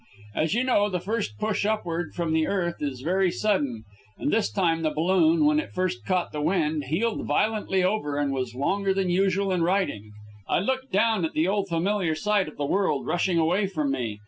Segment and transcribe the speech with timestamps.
[0.33, 3.83] As you know, the first rush upward from the earth is very sudden,
[4.17, 8.31] and this time the balloon, when it first caught the wind, heeled violently over and
[8.31, 10.09] was longer than usual in righting.
[10.49, 14.19] I looked down at the old familiar sight of the world rushing away from me.